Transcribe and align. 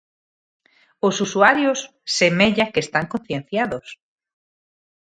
Os 1.07 1.15
usuarios 1.25 1.79
semella 2.17 2.69
que 2.73 2.83
están 2.85 3.05
concienciados. 3.13 3.87